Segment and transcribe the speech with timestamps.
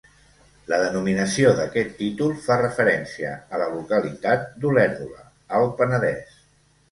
[0.71, 6.43] La denominació d'aquest títol fa referència a la localitat d'Olèrdola, Alt Penedès.